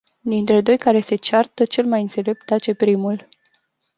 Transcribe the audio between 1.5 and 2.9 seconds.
cel mai înțelept tace